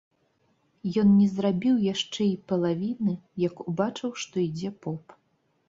Ён 1.01 1.11
не 1.17 1.27
зрабіў 1.33 1.75
яшчэ 1.93 2.09
й 2.31 2.41
палавіны, 2.53 3.13
як 3.47 3.63
убачыў, 3.69 4.17
што 4.25 4.35
ідзе 4.49 4.77
поп. 4.87 5.19